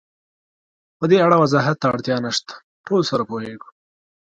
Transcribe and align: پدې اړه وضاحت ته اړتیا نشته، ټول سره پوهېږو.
پدې 0.97 1.17
اړه 1.25 1.37
وضاحت 1.43 1.77
ته 1.81 1.85
اړتیا 1.93 2.17
نشته، 2.25 2.53
ټول 2.85 3.01
سره 3.09 3.23
پوهېږو. 3.29 3.69